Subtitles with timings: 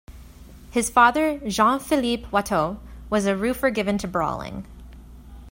[0.71, 2.79] His father, Jean-Philippe Watteau,
[3.11, 4.65] was a roofer given to brawling.